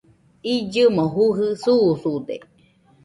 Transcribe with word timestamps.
illɨmo 0.53 1.03
jujɨ 1.13 1.47
susude 1.63 2.35